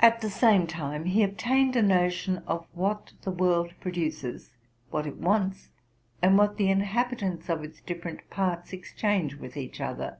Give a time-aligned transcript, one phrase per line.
[0.00, 4.50] At the same time, he ob tained a notion of what the world produces,
[4.90, 5.68] what it wants,
[6.20, 10.18] and what the inhabitants of its different parts exchange with each other.